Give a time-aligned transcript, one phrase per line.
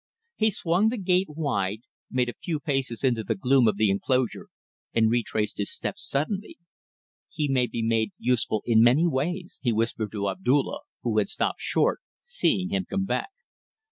[0.37, 4.47] He swung the gate wide, made a few paces into the gloom of the enclosure,
[4.95, 6.57] and retraced his steps suddenly.
[7.29, 11.61] "He may be made useful in many ways," he whispered to Abdulla, who had stopped
[11.61, 13.29] short, seeing him come back.